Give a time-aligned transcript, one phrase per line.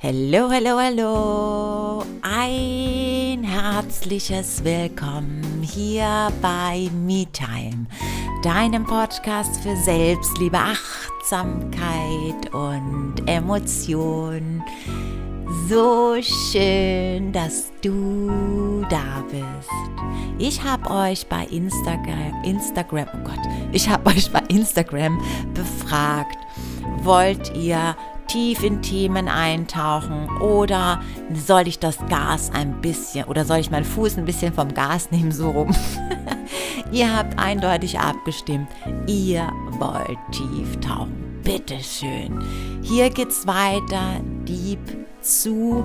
[0.00, 2.04] Hallo, hallo, hallo.
[2.22, 7.84] Ein herzliches Willkommen hier bei MeTime,
[8.44, 14.62] deinem Podcast für Selbstliebe, Achtsamkeit und Emotion.
[15.68, 19.68] So schön, dass du da bist.
[20.38, 23.40] Ich habe euch bei Instagram, Instagram, oh Gott,
[23.72, 25.20] ich habe euch bei Instagram
[25.54, 26.38] befragt,
[27.02, 27.96] wollt ihr
[28.28, 31.02] tief in Themen eintauchen oder
[31.34, 35.10] soll ich das Gas ein bisschen oder soll ich meinen Fuß ein bisschen vom Gas
[35.10, 35.74] nehmen, so rum?
[36.92, 38.68] ihr habt eindeutig abgestimmt,
[39.06, 41.40] ihr wollt tief tauchen.
[41.42, 42.44] Bitteschön.
[42.82, 44.80] Hier geht's weiter, deep
[45.22, 45.84] zu.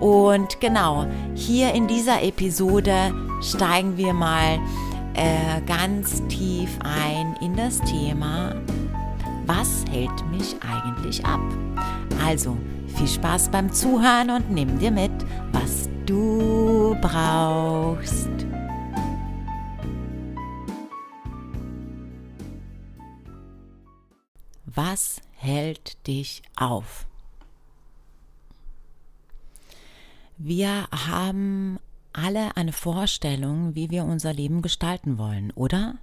[0.00, 4.60] Und genau, hier in dieser Episode steigen wir mal
[5.14, 8.54] äh, ganz tief ein in das Thema,
[9.46, 11.40] was hält mich eigentlich ab?
[12.24, 12.56] Also,
[12.86, 15.12] viel Spaß beim Zuhören und nimm dir mit,
[15.52, 18.30] was du brauchst.
[24.66, 27.06] Was hält dich auf?
[30.38, 31.78] Wir haben
[32.12, 35.98] alle eine Vorstellung, wie wir unser Leben gestalten wollen, oder?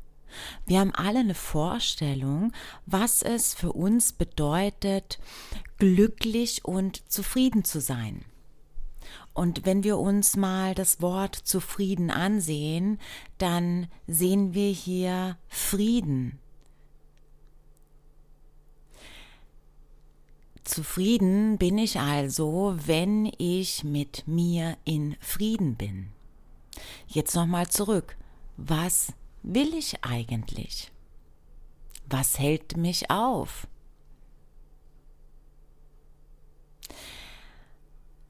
[0.66, 2.52] Wir haben alle eine Vorstellung,
[2.86, 5.20] was es für uns bedeutet,
[5.78, 8.26] glücklich und zufrieden zu sein.
[9.34, 13.00] Und wenn wir uns mal das Wort zufrieden ansehen,
[13.38, 16.40] dann sehen wir hier Frieden.
[20.64, 26.10] Zufrieden bin ich also, wenn ich mit mir in Frieden bin.
[27.08, 28.18] Jetzt nochmal zurück.
[28.58, 29.14] Was
[29.44, 30.92] will ich eigentlich?
[32.08, 33.68] Was hält mich auf?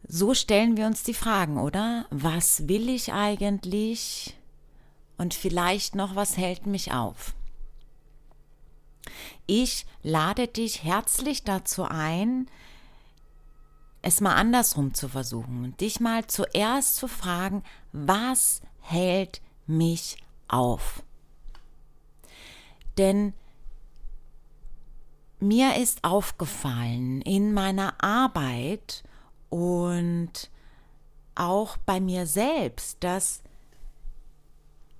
[0.07, 2.07] So stellen wir uns die Fragen, oder?
[2.09, 4.35] Was will ich eigentlich?
[5.17, 7.35] Und vielleicht noch, was hält mich auf?
[9.45, 12.49] Ich lade dich herzlich dazu ein,
[14.01, 20.17] es mal andersrum zu versuchen und dich mal zuerst zu fragen, was hält mich
[20.47, 21.03] auf?
[22.99, 23.33] Denn
[25.39, 29.05] mir ist aufgefallen in meiner Arbeit
[29.49, 30.51] und
[31.33, 33.41] auch bei mir selbst, dass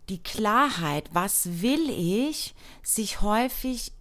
[0.08, 3.92] die Klarheit, was will ich, sich häufig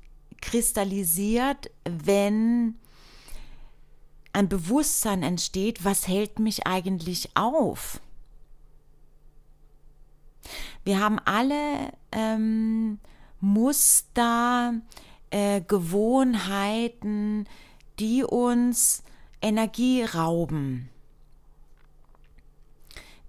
[0.41, 2.77] kristallisiert, wenn
[4.33, 8.01] ein Bewusstsein entsteht, was hält mich eigentlich auf?
[10.85, 13.01] Wir haben alle ähm,
[13.41, 14.75] Muster,
[15.31, 17.47] äh, Gewohnheiten,
[17.99, 19.03] die uns
[19.41, 20.89] Energie rauben,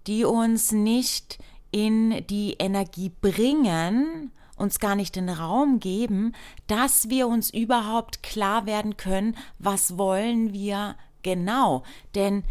[0.08, 1.40] die uns nicht
[1.72, 6.34] in die Energie bringen, uns gar nicht den Raum geben,
[6.68, 11.84] dass wir uns überhaupt klar werden können, was wollen wir genau.
[12.16, 12.44] Denn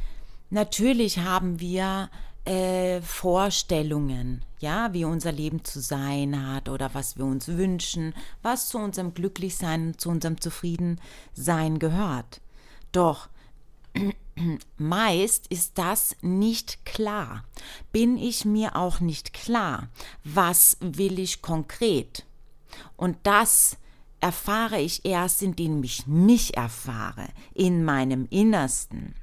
[0.50, 2.10] natürlich haben wir
[2.48, 8.70] äh, Vorstellungen, ja, wie unser Leben zu sein hat oder was wir uns wünschen, was
[8.70, 12.41] zu unserem Glücklichsein, zu unserem Zufriedensein gehört.
[12.91, 13.28] Doch
[14.78, 17.44] meist ist das nicht klar.
[17.92, 19.88] Bin ich mir auch nicht klar,
[20.25, 22.25] was will ich konkret?
[22.97, 23.76] Und das
[24.20, 29.14] erfahre ich erst, indem ich mich erfahre, in meinem Innersten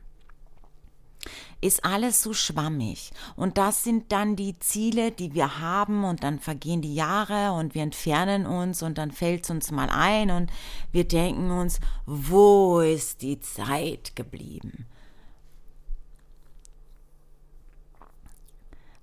[1.66, 3.12] ist alles so schwammig.
[3.36, 7.74] Und das sind dann die Ziele, die wir haben und dann vergehen die Jahre und
[7.74, 10.52] wir entfernen uns und dann fällt es uns mal ein und
[10.92, 14.86] wir denken uns, wo ist die Zeit geblieben?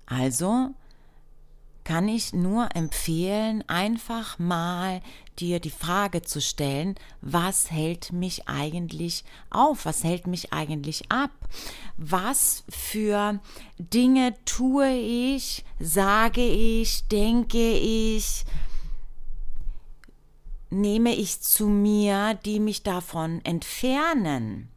[0.05, 0.69] Also
[1.83, 5.01] kann ich nur empfehlen, einfach mal
[5.39, 9.85] dir die Frage zu stellen, was hält mich eigentlich auf?
[9.85, 11.31] Was hält mich eigentlich ab?
[11.97, 13.39] Was für
[13.77, 18.45] Dinge tue ich, sage ich, denke ich,
[20.69, 24.69] nehme ich zu mir, die mich davon entfernen?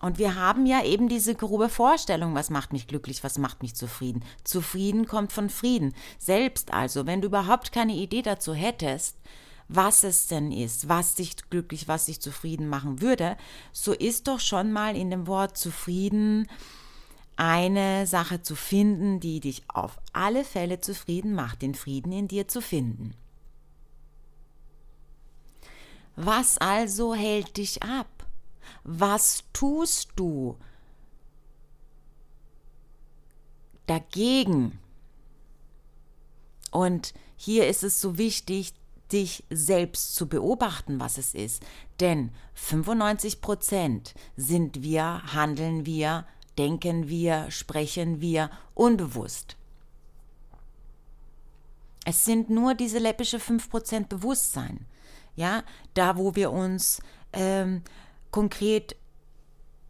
[0.00, 3.74] Und wir haben ja eben diese grobe Vorstellung, was macht mich glücklich, was macht mich
[3.74, 4.22] zufrieden.
[4.44, 5.94] Zufrieden kommt von Frieden.
[6.18, 9.16] Selbst also, wenn du überhaupt keine Idee dazu hättest,
[9.68, 13.36] was es denn ist, was dich glücklich, was dich zufrieden machen würde,
[13.72, 16.48] so ist doch schon mal in dem Wort zufrieden
[17.36, 22.48] eine Sache zu finden, die dich auf alle Fälle zufrieden macht, den Frieden in dir
[22.48, 23.14] zu finden.
[26.16, 28.08] Was also hält dich ab?
[28.84, 30.56] Was tust du
[33.86, 34.78] dagegen?
[36.70, 38.72] Und hier ist es so wichtig,
[39.12, 41.62] dich selbst zu beobachten, was es ist.
[42.00, 46.26] Denn 95 Prozent sind wir, handeln wir,
[46.58, 49.56] denken wir, sprechen wir unbewusst.
[52.04, 54.86] Es sind nur diese läppische 5% Bewusstsein.
[55.34, 55.64] Ja,
[55.94, 57.00] da wo wir uns
[57.32, 57.82] ähm,
[58.30, 58.96] konkret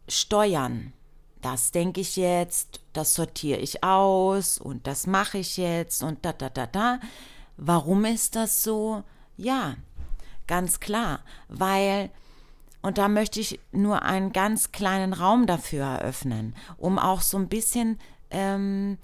[0.07, 0.93] steuern.
[1.41, 6.33] Das denke ich jetzt, das sortiere ich aus und das mache ich jetzt und da,
[6.33, 6.99] da, da, da.
[7.57, 9.03] Warum ist das so?
[9.35, 9.75] Ja,
[10.47, 11.19] ganz klar,
[11.49, 12.09] weil,
[12.81, 17.49] und da möchte ich nur einen ganz kleinen Raum dafür eröffnen, um auch so ein
[17.49, 17.99] bisschen
[18.29, 18.97] ähm,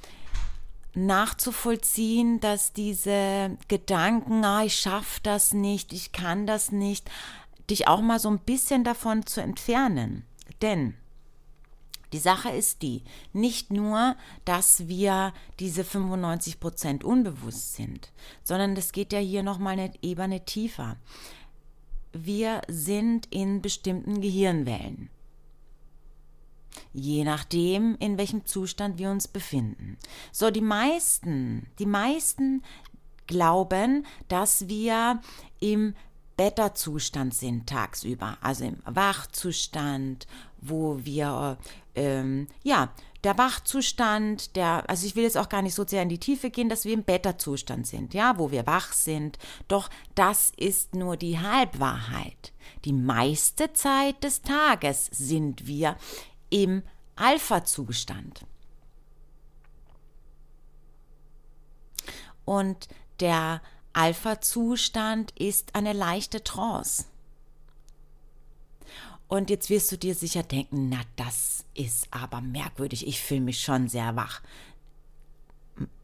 [0.95, 7.09] nachzuvollziehen, dass diese Gedanken, ah, ich schaffe das nicht, ich kann das nicht,
[7.69, 10.25] dich auch mal so ein bisschen davon zu entfernen.
[10.61, 10.95] Denn
[12.13, 14.15] die Sache ist die, nicht nur,
[14.45, 18.11] dass wir diese 95 Prozent unbewusst sind,
[18.43, 20.97] sondern es geht ja hier nochmal eine Ebene tiefer.
[22.13, 25.09] Wir sind in bestimmten Gehirnwellen
[26.91, 29.97] je nachdem, in welchem Zustand wir uns befinden.
[30.31, 32.63] So, die meisten, die meisten
[33.27, 35.21] glauben, dass wir
[35.59, 35.95] im
[36.37, 40.27] Beta-Zustand sind tagsüber, also im Wachzustand,
[40.59, 41.57] wo wir,
[41.95, 42.93] ähm, ja,
[43.23, 46.49] der Wachzustand, der, also ich will jetzt auch gar nicht so sehr in die Tiefe
[46.49, 49.37] gehen, dass wir im Beta-Zustand sind, ja, wo wir wach sind.
[49.67, 52.51] Doch das ist nur die Halbwahrheit.
[52.83, 55.97] Die meiste Zeit des Tages sind wir
[56.49, 56.83] im
[57.15, 58.45] Alpha-Zustand.
[62.45, 62.89] Und
[63.21, 63.61] der
[63.93, 67.05] Alpha-Zustand ist eine leichte Trance.
[69.27, 73.61] Und jetzt wirst du dir sicher denken, na das ist aber merkwürdig, ich fühle mich
[73.61, 74.41] schon sehr wach.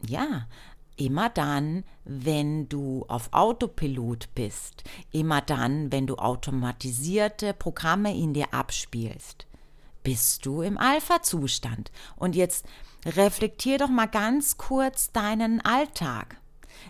[0.06, 0.48] Ja,
[0.96, 4.82] immer dann, wenn du auf Autopilot bist,
[5.12, 9.46] immer dann, wenn du automatisierte Programme in dir abspielst
[10.02, 11.90] bist du im Alpha-Zustand.
[12.16, 12.66] Und jetzt
[13.04, 16.39] reflektier doch mal ganz kurz deinen Alltag.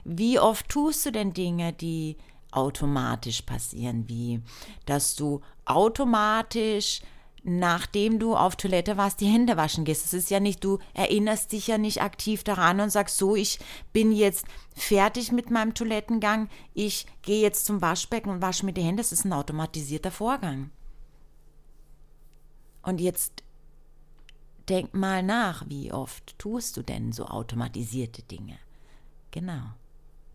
[0.05, 2.17] Wie oft tust du denn Dinge, die
[2.53, 4.41] automatisch passieren, wie
[4.87, 7.01] dass du automatisch
[7.43, 10.05] nachdem du auf Toilette warst, die Hände waschen gehst.
[10.05, 13.59] Das ist ja nicht, du erinnerst dich ja nicht aktiv daran und sagst so, ich
[13.93, 14.45] bin jetzt
[14.75, 19.03] fertig mit meinem Toilettengang, ich gehe jetzt zum Waschbecken und wasche mir die Hände.
[19.03, 20.71] Das ist ein automatisierter Vorgang.
[22.83, 23.43] Und jetzt
[24.69, 28.59] denk mal nach, wie oft tust du denn so automatisierte Dinge?
[29.31, 29.62] Genau,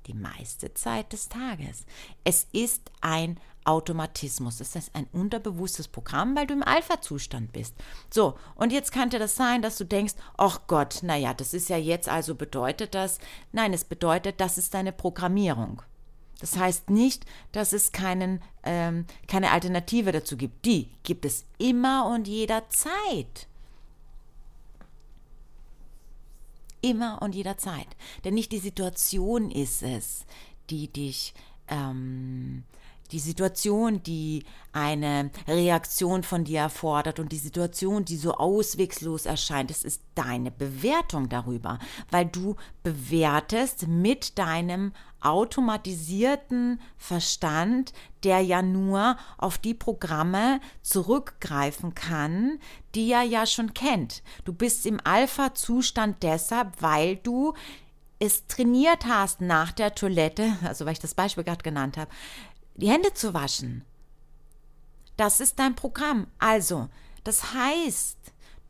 [0.08, 1.86] die meiste Zeit des Tages.
[2.24, 4.58] Es ist ein Automatismus.
[4.58, 7.76] Das ist ein unterbewusstes Programm, weil du im Alpha-Zustand bist.
[8.14, 11.78] So, und jetzt könnte das sein, dass du denkst, ach Gott, naja, das ist ja
[11.78, 13.20] jetzt, also bedeutet das,
[13.52, 15.82] nein, es bedeutet, das ist deine Programmierung.
[16.40, 20.66] Das heißt nicht, dass es keinen, ähm, keine Alternative dazu gibt.
[20.66, 23.48] Die gibt es immer und jederzeit.
[26.86, 27.88] Immer und jederzeit.
[28.24, 30.26] Denn nicht die Situation ist es,
[30.70, 31.34] die dich
[31.68, 32.64] ähm,
[33.12, 39.70] die Situation, die eine Reaktion von dir erfordert und die Situation, die so auswegslos erscheint,
[39.70, 41.80] das ist deine Bewertung darüber,
[42.12, 47.94] weil du bewertest mit deinem automatisierten Verstand,
[48.24, 52.60] der ja nur auf die Programme zurückgreifen kann,
[52.94, 54.24] die er ja schon kennt.
[54.44, 57.54] Du bist im Alpha-Zustand deshalb, weil du
[58.20, 62.10] es trainiert hast nach der Toilette, also weil ich das Beispiel gerade genannt habe,
[62.76, 63.84] die Hände zu waschen.
[65.18, 66.28] Das ist dein Programm.
[66.40, 66.90] Also,
[67.24, 68.18] das heißt,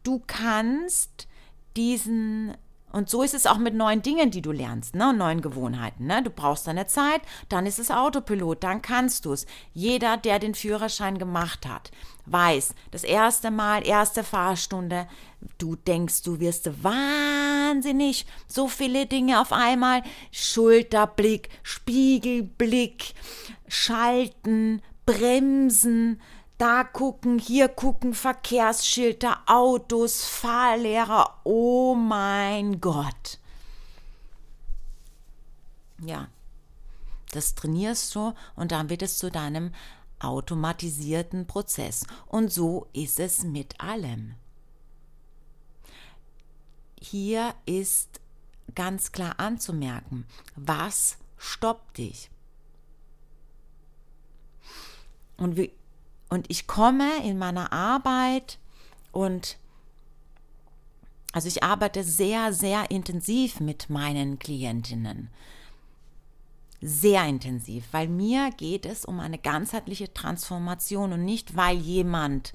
[0.03, 1.27] du kannst
[1.75, 2.55] diesen
[2.95, 5.13] und so ist es auch mit neuen Dingen, die du lernst, ne?
[5.13, 6.05] neuen Gewohnheiten.
[6.07, 6.23] Ne?
[6.23, 7.19] Du brauchst deine Zeit,
[7.49, 9.45] dann ist es Autopilot, dann kannst du es.
[9.73, 11.91] Jeder, der den Führerschein gemacht hat,
[12.25, 15.09] weiß, das erste Mal, erste Fahrstunde,
[15.57, 23.13] du denkst, du wirst wahnsinnig, so viele Dinge auf einmal, Schulterblick, Spiegelblick,
[23.67, 26.21] Schalten, Bremsen,
[26.57, 33.39] da gucken, hier gucken, Verkehrsschilder, Autos, Fahrlehrer, oh mein Gott.
[36.01, 36.27] Ja,
[37.31, 39.71] das trainierst du und dann wird es zu deinem
[40.19, 42.05] automatisierten Prozess.
[42.27, 44.35] Und so ist es mit allem.
[46.99, 48.21] Hier ist
[48.73, 50.25] ganz klar anzumerken,
[50.55, 52.29] was stoppt dich.
[55.37, 55.71] Und wie
[56.29, 58.57] Und ich komme in meiner Arbeit
[59.11, 59.57] und
[61.31, 65.29] also ich arbeite sehr, sehr intensiv mit meinen Klientinnen.
[66.81, 72.53] Sehr intensiv, weil mir geht es um eine ganzheitliche Transformation und nicht, weil jemand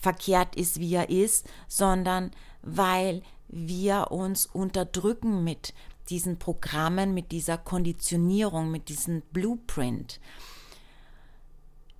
[0.00, 2.30] verkehrt ist, wie er ist, sondern
[2.62, 5.74] weil wir uns unterdrücken mit
[6.10, 10.20] diesen Programmen, mit dieser Konditionierung, mit diesem Blueprint,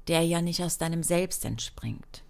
[0.08, 2.22] der ja nicht aus deinem Selbst entspringt.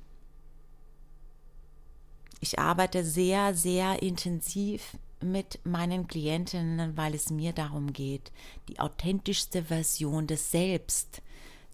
[2.40, 8.30] Ich arbeite sehr, sehr intensiv mit meinen Klientinnen, weil es mir darum geht,
[8.68, 11.23] die authentischste Version des Selbst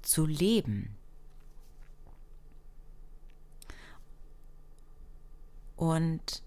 [0.03, 0.95] zu leben.
[5.77, 6.43] Und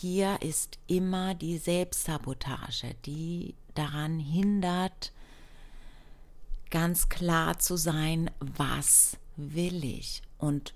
[0.00, 5.12] hier ist immer die Selbstsabotage, die daran hindert,
[6.70, 10.72] ganz klar zu sein, was will ich und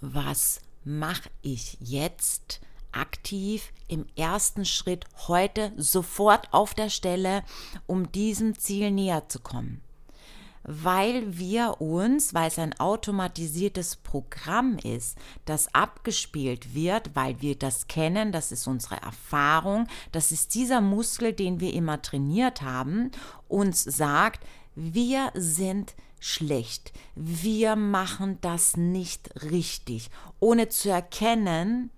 [0.00, 2.60] was mache ich jetzt
[2.90, 7.44] aktiv im ersten Schritt heute sofort auf der Stelle,
[7.86, 9.80] um diesem Ziel näher zu kommen
[10.70, 17.88] weil wir uns, weil es ein automatisiertes Programm ist, das abgespielt wird, weil wir das
[17.88, 23.10] kennen, das ist unsere Erfahrung, das ist dieser Muskel, den wir immer trainiert haben,
[23.48, 24.44] uns sagt,
[24.74, 31.90] wir sind schlecht, wir machen das nicht richtig, ohne zu erkennen,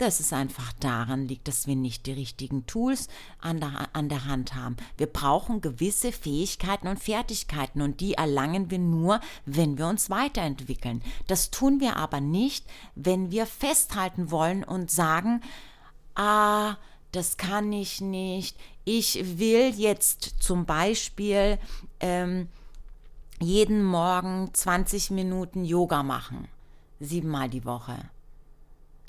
[0.00, 3.08] dass es einfach daran liegt, dass wir nicht die richtigen Tools
[3.40, 4.76] an der, an der Hand haben.
[4.96, 11.02] Wir brauchen gewisse Fähigkeiten und Fertigkeiten und die erlangen wir nur, wenn wir uns weiterentwickeln.
[11.26, 15.42] Das tun wir aber nicht, wenn wir festhalten wollen und sagen,
[16.14, 16.76] ah,
[17.12, 18.56] das kann ich nicht.
[18.84, 21.58] Ich will jetzt zum Beispiel
[22.00, 22.48] ähm,
[23.40, 26.48] jeden Morgen 20 Minuten Yoga machen,
[27.00, 27.98] siebenmal die Woche.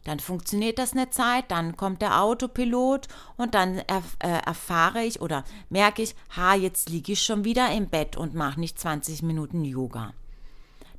[0.03, 5.21] Dann funktioniert das eine Zeit, dann kommt der Autopilot und dann erf äh, erfahre ich
[5.21, 9.21] oder merke ich, ha, jetzt liege ich schon wieder im Bett und mache nicht 20
[9.21, 10.13] Minuten Yoga.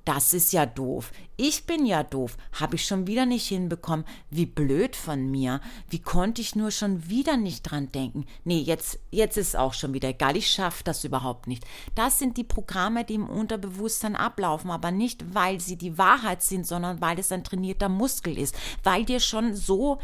[0.04, 1.12] Das ist ja doof.
[1.36, 2.36] Ich bin ja doof.
[2.58, 4.04] Habe ich schon wieder nicht hinbekommen.
[4.30, 5.60] Wie blöd von mir.
[5.88, 8.26] Wie konnte ich nur schon wieder nicht dran denken?
[8.44, 10.36] Nee, jetzt, jetzt ist auch schon wieder egal.
[10.36, 11.64] Ich schaffe das überhaupt nicht.
[11.94, 16.66] Das sind die Programme, die im Unterbewusstsein ablaufen, aber nicht, weil sie die Wahrheit sind,
[16.66, 18.56] sondern weil es ein trainierter Muskel ist.
[18.82, 19.98] Weil dir schon so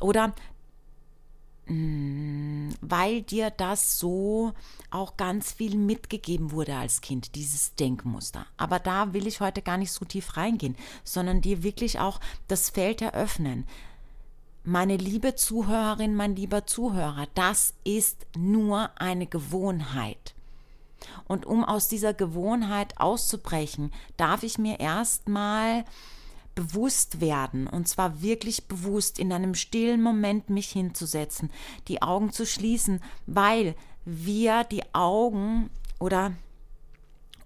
[0.00, 0.34] oder
[2.80, 4.52] weil dir das so
[4.90, 8.46] auch ganz viel mitgegeben wurde als Kind, dieses Denkmuster.
[8.56, 12.70] Aber da will ich heute gar nicht so tief reingehen, sondern dir wirklich auch das
[12.70, 13.66] Feld eröffnen.
[14.64, 20.34] Meine liebe Zuhörerin, mein lieber Zuhörer, das ist nur eine Gewohnheit.
[21.26, 25.84] Und um aus dieser Gewohnheit auszubrechen, darf ich mir erstmal
[26.54, 31.50] bewusst werden, und zwar wirklich bewusst in einem stillen Moment mich hinzusetzen,
[31.88, 36.32] die Augen zu schließen, weil wir die Augen oder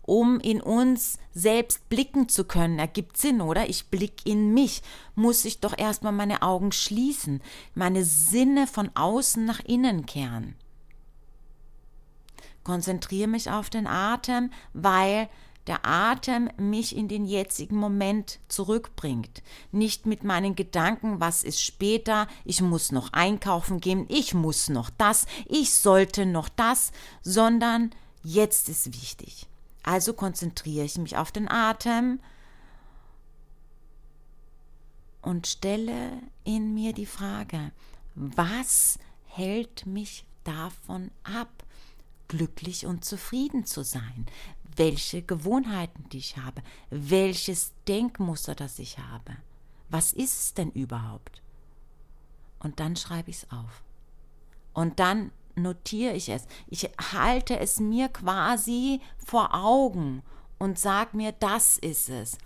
[0.02, 2.78] um in uns selbst blicken zu können.
[2.78, 3.68] Ergibt Sinn, oder?
[3.68, 4.82] Ich blick in mich.
[5.16, 7.42] Muss ich doch erstmal meine Augen schließen,
[7.74, 10.54] meine Sinne von außen nach innen kehren.
[12.62, 15.28] Konzentriere mich auf den Atem, weil
[15.66, 19.42] der Atem mich in den jetzigen Moment zurückbringt.
[19.72, 24.90] Nicht mit meinen Gedanken, was ist später, ich muss noch einkaufen gehen, ich muss noch
[24.90, 26.92] das, ich sollte noch das,
[27.22, 27.90] sondern
[28.22, 29.46] jetzt ist wichtig.
[29.82, 32.20] Also konzentriere ich mich auf den Atem
[35.22, 36.12] und stelle
[36.44, 37.72] in mir die Frage,
[38.14, 41.64] was hält mich davon ab,
[42.28, 44.26] glücklich und zufrieden zu sein?
[44.76, 49.36] welche Gewohnheiten die ich habe, welches Denkmuster das ich habe.
[49.88, 51.42] Was ist es denn überhaupt?
[52.58, 53.82] Und dann schreibe ich es auf.
[54.72, 56.46] Und dann notiere ich es.
[56.68, 60.22] Ich halte es mir quasi vor Augen
[60.58, 62.36] und sage mir, das ist es.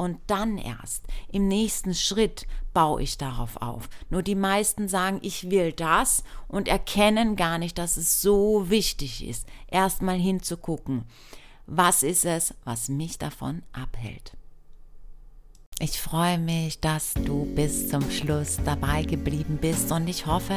[0.00, 3.90] Und dann erst im nächsten Schritt baue ich darauf auf.
[4.08, 9.22] Nur die meisten sagen, ich will das und erkennen gar nicht, dass es so wichtig
[9.28, 11.04] ist, erstmal hinzugucken.
[11.66, 14.38] Was ist es, was mich davon abhält?
[15.82, 20.54] Ich freue mich, dass du bis zum Schluss dabei geblieben bist und ich hoffe,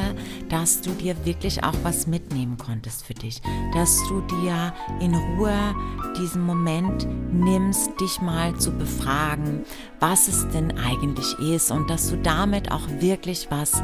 [0.50, 3.40] dass du dir wirklich auch was mitnehmen konntest für dich,
[3.72, 5.74] dass du dir in Ruhe
[6.18, 9.64] diesen Moment nimmst, dich mal zu befragen,
[9.98, 13.82] was es denn eigentlich ist und dass du damit auch wirklich was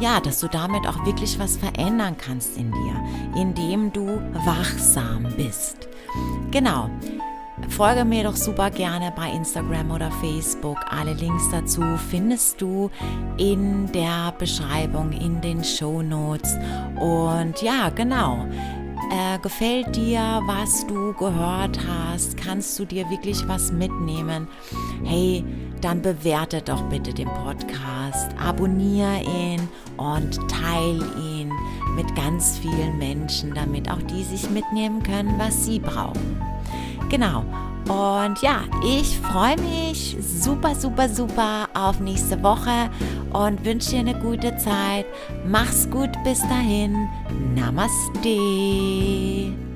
[0.00, 3.04] ja, dass du damit auch wirklich was verändern kannst in dir,
[3.36, 5.88] indem du wachsam bist.
[6.50, 6.88] Genau.
[7.68, 10.78] Folge mir doch super gerne bei Instagram oder Facebook.
[10.90, 12.90] Alle Links dazu findest du
[13.38, 16.56] in der Beschreibung, in den Show Notes.
[16.98, 18.46] Und ja, genau.
[19.10, 22.36] Äh, gefällt dir, was du gehört hast?
[22.36, 24.46] Kannst du dir wirklich was mitnehmen?
[25.04, 25.44] Hey,
[25.80, 31.50] dann bewerte doch bitte den Podcast, abonniere ihn und teile ihn
[31.96, 36.49] mit ganz vielen Menschen, damit auch die sich mitnehmen können, was sie brauchen.
[37.10, 37.44] Genau.
[37.88, 42.88] Und ja, ich freue mich super, super, super auf nächste Woche
[43.32, 45.06] und wünsche dir eine gute Zeit.
[45.44, 47.08] Mach's gut bis dahin.
[47.56, 49.69] Namaste.